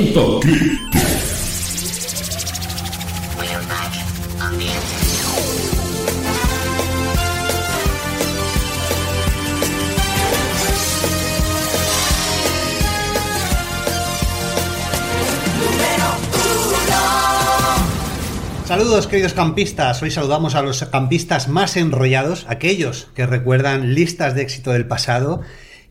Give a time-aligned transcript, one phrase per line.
[0.00, 0.40] Campamento.
[18.64, 24.42] Saludos queridos campistas, hoy saludamos a los campistas más enrollados, aquellos que recuerdan listas de
[24.42, 25.42] éxito del pasado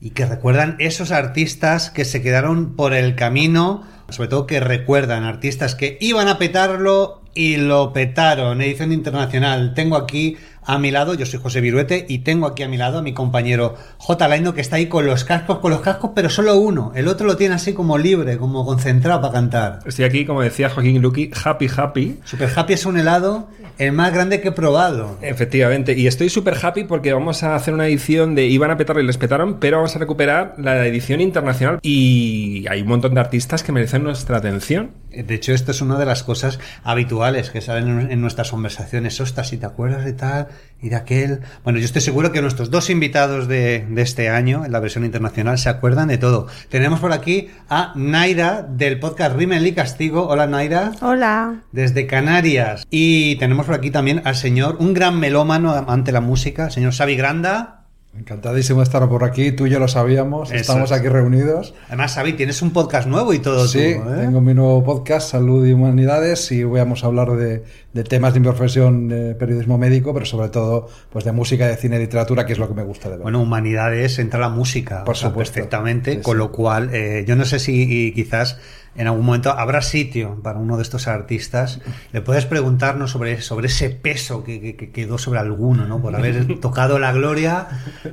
[0.01, 5.23] y que recuerdan esos artistas que se quedaron por el camino, sobre todo que recuerdan
[5.23, 9.73] artistas que iban a petarlo y lo petaron, edición internacional.
[9.73, 10.37] Tengo aquí
[10.69, 13.11] a mi lado, yo soy José Viruete y tengo aquí a mi lado a mi
[13.11, 14.27] compañero J.
[14.27, 16.91] Laino que está ahí con los cascos, con los cascos, pero solo uno.
[16.93, 19.79] El otro lo tiene así como libre, como concentrado para cantar.
[19.87, 22.19] Estoy aquí, como decía Joaquín Luqui, happy, happy.
[22.23, 23.47] Super Happy es un helado
[23.79, 25.17] el más grande que he probado.
[25.21, 29.01] Efectivamente, y estoy súper happy porque vamos a hacer una edición de Iban a petarlo
[29.01, 33.21] y les petaron, pero vamos a recuperar la edición internacional y hay un montón de
[33.21, 34.91] artistas que merecen nuestra atención.
[35.09, 39.19] De hecho, esto es una de las cosas habituales que salen en nuestras conversaciones.
[39.19, 40.47] Ostras, si te acuerdas de tal
[40.81, 41.41] y de aquel.
[41.63, 45.05] Bueno, yo estoy seguro que nuestros dos invitados de, de este año, en la versión
[45.05, 46.47] internacional, se acuerdan de todo.
[46.69, 50.27] Tenemos por aquí a Naira del podcast Rimmel y Castigo.
[50.27, 50.93] Hola, Naira.
[51.01, 51.63] Hola.
[51.71, 52.85] Desde Canarias.
[52.89, 56.93] Y tenemos por aquí también al señor, un gran melómano ante la música, el señor
[56.93, 57.78] Xavi Granda.
[58.17, 60.97] Encantadísimo de estar por aquí, tú y yo lo sabíamos, Eso estamos es.
[60.97, 61.75] aquí reunidos.
[61.87, 64.17] Además, Xavi, tienes un podcast nuevo y todo Sí, tú, ¿eh?
[64.21, 68.39] tengo mi nuevo podcast, Salud y Humanidades, y vamos a hablar de, de temas de
[68.39, 72.45] mi profesión, de periodismo médico, pero sobre todo pues de música, de cine y literatura,
[72.47, 73.23] que es lo que me gusta de ver.
[73.23, 75.53] Bueno, humanidades entra la música Por o sea, supuesto.
[75.53, 78.57] perfectamente, Sí, con lo cual eh, yo no sé si y quizás
[78.95, 81.79] en algún momento habrá sitio para uno de estos artistas.
[82.11, 86.01] Le puedes preguntarnos sobre, sobre ese peso que, que- que quedó sobre alguno, ¿no?
[86.01, 87.67] Por haber tocado la gloria,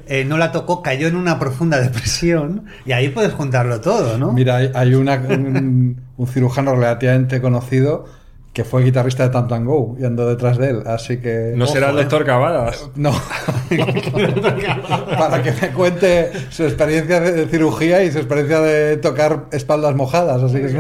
[0.06, 4.32] eh, no la tocó, cayó en una profunda depresión y ahí puedes juntarlo todo, ¿no?
[4.32, 8.04] Mira, hay, hay una- un, un cirujano relativamente conocido
[8.56, 11.52] que fue guitarrista de Tam Tam Go y ando detrás de él, así que...
[11.54, 12.00] No será el eh.
[12.00, 12.88] doctor Cavadas.
[12.96, 13.12] No.
[15.18, 20.42] Para que me cuente su experiencia de cirugía y su experiencia de tocar espaldas mojadas.
[20.42, 20.74] Así que es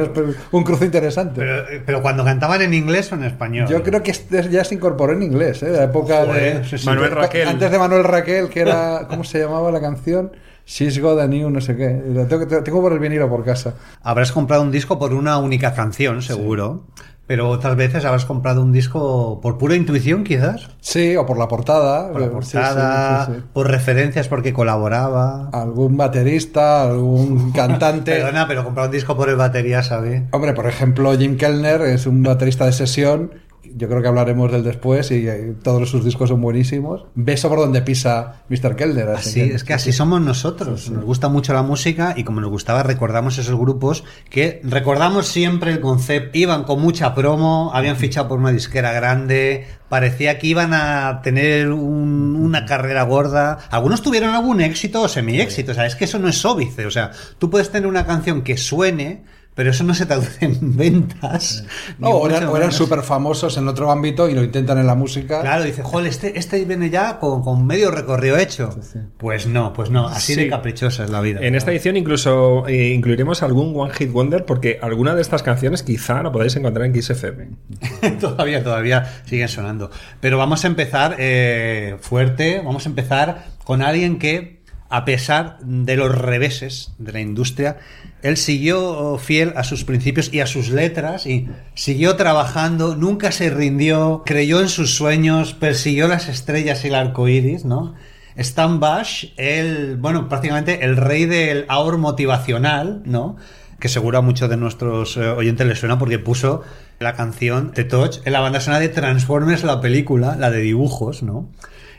[0.50, 1.40] un, cruce interesante.
[1.40, 3.68] Pero, pero cuando cantaban en inglés o en español.
[3.68, 5.66] Yo creo que este ya se incorporó en inglés, ¿eh?
[5.66, 6.78] De la época Joder, de.
[6.86, 7.48] Manuel Raquel.
[7.48, 9.06] Antes de Manuel Raquel, que era.
[9.08, 10.32] ¿Cómo se llamaba la canción?
[10.64, 11.88] She's Got a New, no sé qué.
[12.28, 13.74] Tengo, tengo por el vinilo por casa.
[14.02, 16.86] Habrás comprado un disco por una única canción, seguro.
[17.26, 20.68] Pero otras veces habrás comprado un disco por pura intuición, quizás.
[20.80, 22.12] Sí, o por la portada.
[22.12, 23.42] Por la sí, portada, sí, sí.
[23.52, 25.50] por referencias porque colaboraba.
[25.52, 28.12] Algún baterista, algún cantante.
[28.12, 30.22] Perdona, pero comprar un disco por el batería, ¿sabes?
[30.30, 33.32] Hombre, por ejemplo, Jim Kellner es un baterista de sesión.
[33.74, 37.04] Yo creo que hablaremos del después y eh, todos sus discos son buenísimos.
[37.14, 38.76] Beso por donde pisa Mr.
[38.76, 39.08] Kellner.
[39.08, 40.90] Así, es que así somos nosotros.
[40.90, 45.72] Nos gusta mucho la música y como nos gustaba, recordamos esos grupos que recordamos siempre
[45.72, 46.38] el concepto.
[46.38, 51.70] Iban con mucha promo, habían fichado por una disquera grande, parecía que iban a tener
[51.72, 53.58] un- una carrera gorda.
[53.70, 55.72] Algunos tuvieron algún éxito o semi-éxito.
[55.72, 56.86] O sea, es que eso no es óbice.
[56.86, 59.24] O sea, tú puedes tener una canción que suene.
[59.56, 61.64] Pero eso no se traduce en ventas.
[61.98, 64.94] No, ni o eran, eran súper famosos en otro ámbito y lo intentan en la
[64.94, 65.40] música.
[65.40, 68.68] Claro, dice, joder, este, este viene ya con, con medio recorrido hecho.
[69.16, 71.40] Pues no, pues no, así de caprichosa es la vida.
[71.40, 75.82] En esta edición incluso eh, incluiremos algún One Hit Wonder porque alguna de estas canciones
[75.82, 77.48] quizá la podáis encontrar en XFM.
[78.20, 79.90] todavía, todavía siguen sonando.
[80.20, 84.55] Pero vamos a empezar eh, fuerte, vamos a empezar con alguien que,
[84.88, 87.78] a pesar de los reveses de la industria,
[88.22, 93.50] él siguió fiel a sus principios y a sus letras y siguió trabajando, nunca se
[93.50, 97.94] rindió, creyó en sus sueños, persiguió las estrellas y el arco iris, ¿no?
[98.36, 103.36] Stan Bash, el, bueno, prácticamente el rey del ahorro motivacional, ¿no?
[103.78, 106.62] que seguro a muchos de nuestros eh, oyentes les suena porque puso
[106.98, 111.22] la canción The Touch en la banda sonora de Transformers, la película, la de dibujos,
[111.22, 111.48] ¿no?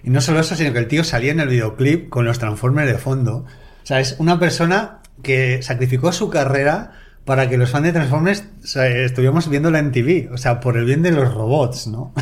[0.08, 2.90] Y no solo eso, sino que el tío salía en el videoclip con los Transformers
[2.90, 3.40] de fondo.
[3.40, 3.46] O
[3.86, 6.94] sea, es una persona que sacrificó su carrera
[7.26, 10.30] para que los fans de Transformers o sea, estuviéramos viéndola en TV.
[10.32, 12.14] O sea, por el bien de los robots, ¿no?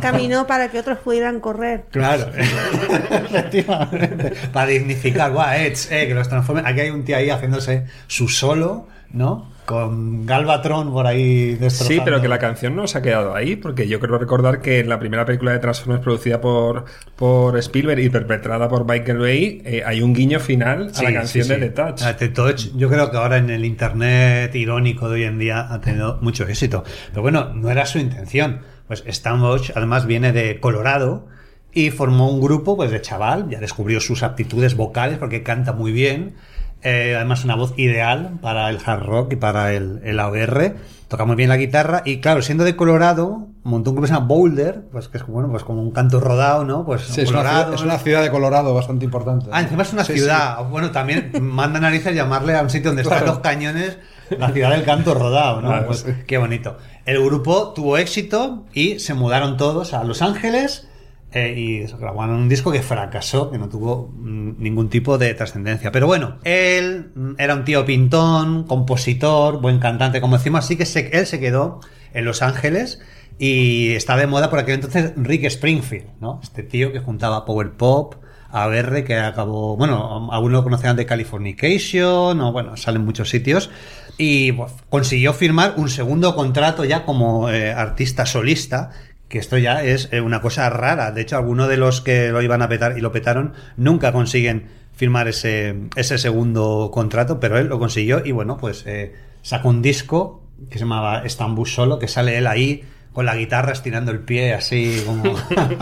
[0.00, 1.86] Caminó para que otros pudieran correr.
[1.90, 4.32] Claro, efectivamente.
[4.52, 6.68] Para dignificar, guau, eh, eh, que los Transformers.
[6.68, 9.50] Aquí hay un tío ahí haciéndose su solo, ¿no?
[9.70, 11.94] Con Galvatron por ahí destrozando.
[11.94, 14.80] Sí, pero que la canción no se ha quedado ahí, porque yo creo recordar que
[14.80, 19.62] en la primera película de Transformers producida por, por Spielberg y perpetrada por Michael Bay,
[19.64, 21.60] eh, hay un guiño final a Sí, la canción sí, sí.
[21.60, 22.02] de The Touch.
[22.02, 25.72] Ah, The Touch, yo creo que ahora en el internet irónico de hoy en día
[25.72, 26.82] ha tenido mucho éxito.
[27.10, 28.62] Pero bueno, no era su intención.
[28.88, 29.40] Pues Stan
[29.76, 31.28] además viene de Colorado
[31.72, 35.92] y formó un grupo pues de chaval, ya descubrió sus aptitudes vocales porque canta muy
[35.92, 36.34] bien.
[36.82, 40.76] Eh, además una voz ideal para el hard rock y para el, el AOR.
[41.08, 44.14] Toca muy bien la guitarra y claro, siendo de Colorado, montó un grupo que se
[44.14, 46.84] llama Boulder, pues que es bueno, pues como un canto rodado, ¿no?
[46.86, 49.46] Pues Sí, es, una ciudad, es una ciudad de Colorado bastante importante.
[49.52, 50.64] Ah, encima es una Sí, ciudad.
[50.68, 53.98] Bueno, también manda narices llamarle a un sitio donde están los cañones
[54.38, 55.68] la ciudad del canto rodado, ¿no?
[55.68, 56.78] Claro, pues qué bonito.
[57.04, 60.86] El grupo tuvo éxito y se mudaron todos a Los Ángeles
[61.32, 65.92] eh, y grabaron un disco que fracasó, que no tuvo mm, ningún tipo de trascendencia.
[65.92, 70.84] Pero bueno, él mm, era un tío pintón, compositor, buen cantante, como decimos, así que
[71.12, 71.80] él se quedó
[72.12, 73.00] en Los Ángeles
[73.38, 76.40] y está de moda por aquel entonces Rick Springfield, ¿no?
[76.42, 78.16] Este tío que juntaba power pop,
[78.50, 83.70] ABR, que acabó, bueno, algunos lo conocían de Californication, o bueno, sale en muchos sitios,
[84.18, 88.90] y pues, consiguió firmar un segundo contrato ya como eh, artista solista,
[89.30, 91.12] que esto ya es eh, una cosa rara.
[91.12, 94.66] De hecho, algunos de los que lo iban a petar y lo petaron nunca consiguen
[94.92, 99.82] firmar ese, ese segundo contrato, pero él lo consiguió y bueno, pues eh, sacó un
[99.82, 104.18] disco que se llamaba Estambul Solo, que sale él ahí con la guitarra estirando el
[104.18, 105.22] pie así como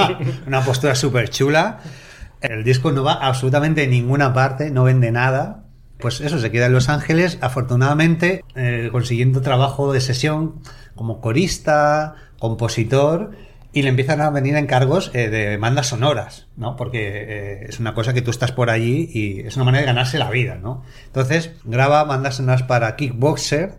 [0.47, 1.81] una postura súper chula.
[2.43, 5.65] El disco no va absolutamente en ninguna parte, no vende nada.
[5.99, 10.61] Pues eso, se queda en Los Ángeles, afortunadamente eh, consiguiendo trabajo de sesión
[10.95, 13.33] como corista, compositor,
[13.73, 16.77] y le empiezan a venir encargos eh, de bandas sonoras, ¿no?
[16.77, 19.87] Porque eh, es una cosa que tú estás por allí y es una manera de
[19.87, 20.83] ganarse la vida, ¿no?
[21.07, 23.75] Entonces graba bandas sonoras para Kickboxer,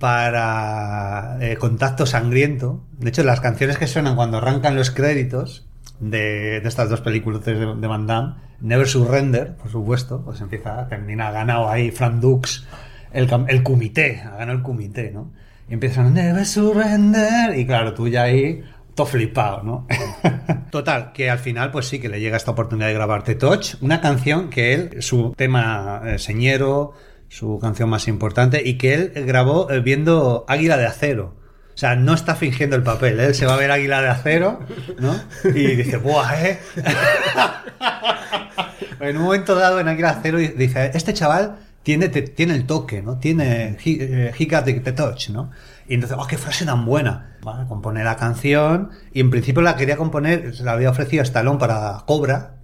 [0.00, 2.82] para Contacto Sangriento.
[2.98, 5.64] De hecho, las canciones que suenan cuando arrancan los créditos
[6.02, 11.28] de, estas dos películas de, de Van Damme, Never Surrender, por supuesto, pues empieza, termina,
[11.28, 12.66] ha ganado ahí Frank Dux
[13.12, 15.32] el, el comité, ha ganado el comité, ¿no?
[15.68, 18.62] Y empieza a Never Surrender, y claro, tú ya ahí,
[18.94, 19.86] todo flipado, ¿no?
[20.70, 23.74] Total, que al final, pues sí, que le llega esta oportunidad de grabar The Touch,
[23.80, 26.92] una canción que él, su tema eh, señero,
[27.28, 31.41] su canción más importante, y que él grabó eh, viendo Águila de Acero.
[31.82, 34.60] Sea, no está fingiendo el papel, él se va a ver Águila de Acero,
[35.00, 35.20] ¿no?
[35.42, 36.60] Y dice, ¡buah, eh!
[39.00, 43.02] en un momento dado en Águila de Acero dice, este chaval tiene, tiene el toque,
[43.02, 43.18] ¿no?
[43.18, 45.50] Tiene, he, eh, he got the, touch, ¿no?
[45.88, 47.36] Y entonces, ¡oh, qué frase tan buena!
[47.42, 51.24] Vale, compone la canción y en principio la quería componer, se la había ofrecido a
[51.24, 52.58] Stallone para Cobra,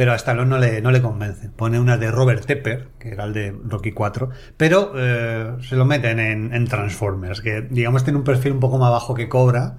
[0.00, 1.50] pero a Stallone no le, no le convence.
[1.50, 5.84] Pone una de Robert Tepper, que era el de Rocky 4, pero eh, se lo
[5.84, 9.76] meten en, Transformers, que digamos tiene un perfil un poco más bajo que Cobra,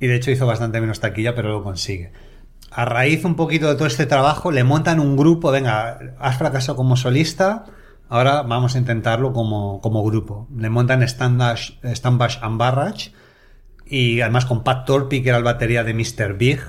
[0.00, 2.10] y de hecho hizo bastante menos taquilla, pero lo consigue.
[2.72, 6.74] A raíz un poquito de todo este trabajo, le montan un grupo, venga, has fracasado
[6.74, 7.66] como solista,
[8.08, 10.48] ahora vamos a intentarlo como, como grupo.
[10.52, 13.12] Le montan Standbash and Barrage,
[13.86, 16.34] y además con Pat Torpy, que era el batería de Mr.
[16.36, 16.60] Big,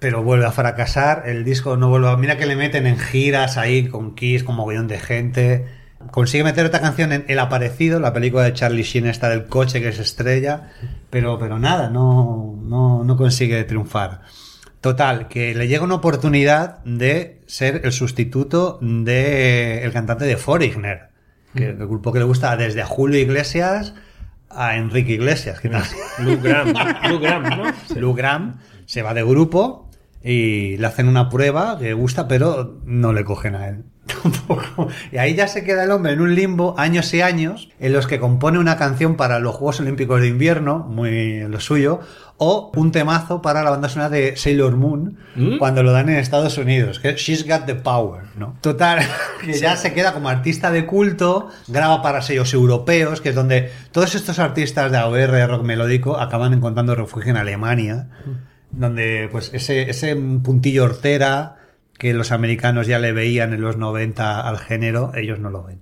[0.00, 2.16] pero vuelve a fracasar, el disco no vuelve a...
[2.16, 5.66] Mira que le meten en giras ahí con Kiss, con mogollón de gente.
[6.10, 9.82] Consigue meter otra canción en El Aparecido, la película de Charlie Sheen esta del coche
[9.82, 10.70] que se estrella,
[11.10, 14.22] pero, pero nada, no, no, no consigue triunfar.
[14.80, 21.10] Total, que le llega una oportunidad de ser el sustituto de el cantante de Foreigner,
[21.54, 23.92] que el grupo que le gusta desde a Julio Iglesias
[24.48, 25.84] a Enrique Iglesias, tal?
[26.24, 26.72] Lou Graham.
[27.10, 28.00] Lou Graham, ¿no?
[28.00, 29.89] Lou Graham se va de grupo
[30.22, 33.84] y le hacen una prueba que gusta, pero no le cogen a él.
[34.22, 34.88] Tampoco.
[35.12, 38.06] Y ahí ya se queda el hombre en un limbo años y años en los
[38.06, 42.00] que compone una canción para los Juegos Olímpicos de Invierno, muy lo suyo,
[42.36, 45.58] o un temazo para la banda sonora de Sailor Moon ¿Mm?
[45.58, 48.56] cuando lo dan en Estados Unidos, que es She's Got the Power, ¿no?
[48.62, 49.00] Total,
[49.44, 53.70] que ya se queda como artista de culto, graba para sellos europeos, que es donde
[53.92, 58.08] todos estos artistas de AOR, rock melódico, acaban encontrando refugio en Alemania,
[58.72, 61.56] donde pues ese, ese puntillo hortera
[61.98, 65.80] que los americanos ya le veían en los 90 al género, ellos no lo ven.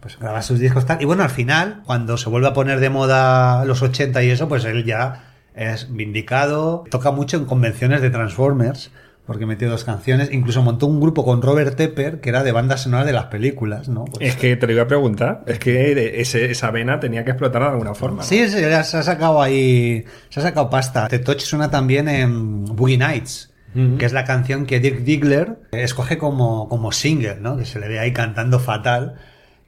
[0.00, 1.00] pues graba sus discos tal.
[1.00, 4.48] Y bueno, al final, cuando se vuelve a poner de moda los 80 y eso,
[4.48, 8.90] pues él ya es vindicado, toca mucho en convenciones de Transformers,
[9.30, 12.76] porque metió dos canciones, incluso montó un grupo con Robert Tepper, que era de banda
[12.76, 14.06] sonora de las películas, ¿no?
[14.06, 17.30] Pues es que te lo iba a preguntar, es que ese, esa vena tenía que
[17.30, 18.16] explotar de alguna forma.
[18.16, 18.22] ¿no?
[18.24, 21.06] Sí, sí, se ha sacado ahí, se ha sacado pasta.
[21.06, 23.52] The Touch suena también en Boogie Nights.
[23.72, 27.56] que es la canción que Dirk Diggler escoge como, como single, ¿no?
[27.56, 29.14] Que se le ve ahí cantando fatal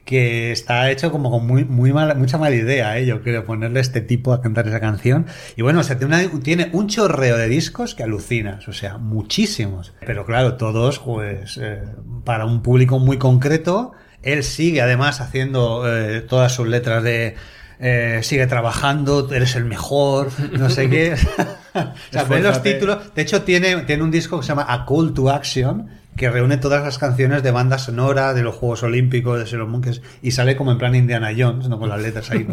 [0.05, 3.07] que está hecho como con muy, muy mala, mucha mala idea, ¿eh?
[3.07, 5.27] yo creo, ponerle este tipo a cantar esa canción.
[5.57, 8.99] Y bueno, o sea, tiene, una- tiene un chorreo de discos que alucinas, o sea,
[8.99, 9.93] muchísimos.
[10.05, 11.83] Pero claro, todos, pues, eh,
[12.25, 13.93] para un público muy concreto.
[14.23, 17.35] Él sigue además haciendo eh, todas sus letras de...
[17.81, 20.29] eh, sigue trabajando, eres el mejor,
[20.59, 21.15] no sé qué.
[21.75, 23.15] o sea, los títulos.
[23.15, 26.59] De hecho, tiene, tiene un disco que se llama A Call to Action, que reúne
[26.59, 29.83] todas las canciones de banda sonora de los Juegos Olímpicos, de Sailor Moon,
[30.21, 31.79] y sale como en plan Indiana Jones, ¿no?
[31.79, 32.47] Con las letras ahí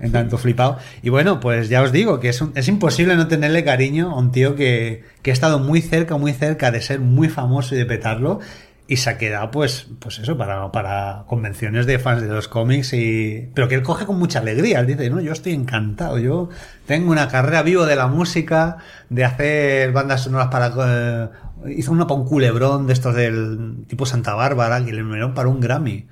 [0.00, 0.78] en tanto flipado.
[1.02, 4.18] Y bueno, pues ya os digo que es, un- es imposible no tenerle cariño a
[4.18, 7.78] un tío que, que ha estado muy cerca, muy cerca de ser muy famoso y
[7.78, 8.40] de petarlo.
[8.86, 12.92] Y se ha quedado, pues, pues eso, para, para convenciones de fans de los cómics
[12.92, 13.48] y...
[13.54, 14.80] Pero que él coge con mucha alegría.
[14.80, 16.18] Él dice, no, yo estoy encantado.
[16.18, 16.50] Yo
[16.84, 18.76] tengo una carrera vivo de la música,
[19.08, 20.66] de hacer bandas sonoras para...
[20.76, 21.28] eh,
[21.68, 25.48] hizo uno para un culebrón de estos del tipo Santa Bárbara, que le nominaron para
[25.48, 26.06] un Grammy.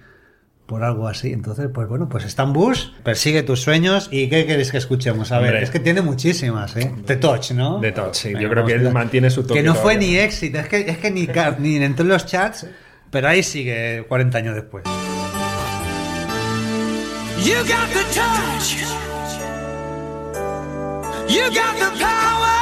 [0.67, 1.33] Por algo así.
[1.33, 4.09] Entonces, pues bueno, pues Stan Bush, persigue tus sueños.
[4.11, 5.31] ¿Y qué queréis que escuchemos?
[5.33, 5.65] A ver, Hombre.
[5.65, 6.91] es que tiene muchísimas, ¿eh?
[7.05, 7.81] The Touch, ¿no?
[7.81, 8.33] The Touch, sí.
[8.41, 10.09] Yo creo que él mantiene su toque Que no fue todavía.
[10.09, 11.29] ni éxito, es que, es que ni,
[11.59, 12.67] ni entró en los chats,
[13.11, 14.85] pero ahí sigue 40 años después.
[17.45, 18.77] You got the touch.
[21.29, 22.62] You got the power.